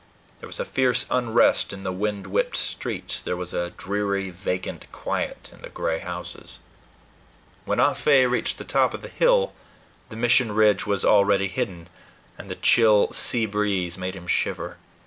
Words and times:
There 0.39 0.47
was 0.47 0.59
a 0.59 0.65
fierce 0.65 1.05
unrest 1.11 1.71
in 1.71 1.83
the 1.83 1.91
wind 1.91 2.25
whipped 2.25 2.55
streets: 2.57 3.21
there 3.21 3.37
was 3.37 3.53
a 3.53 3.69
dreary 3.69 4.31
vacant 4.31 4.87
quiet 4.91 5.51
in 5.53 5.61
the 5.61 5.69
gray 5.69 5.99
houses. 5.99 6.57
When 7.65 7.79
Ah 7.79 7.93
Fe 7.93 8.25
reached 8.25 8.57
the 8.57 8.63
top 8.63 8.95
of 8.95 9.03
the 9.03 9.07
hill, 9.09 9.53
the 10.09 10.15
Mission 10.17 10.53
Ridge 10.53 10.87
was 10.87 11.05
already 11.05 11.47
hidden, 11.49 11.87
and 12.35 12.49
the 12.49 12.55
chill 12.55 13.13
sea 13.13 13.45
breeze 13.45 13.95
made 13.95 14.15
him 14.15 14.25
shiver. 14.25 14.77